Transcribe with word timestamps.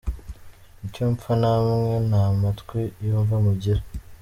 icyo 0.85 1.03
mfa 1.13 1.31
mamwe 1.41 1.95
nta 2.09 2.23
matwi 2.41 2.81
yumva 3.05 3.35
mugira! 3.45 3.81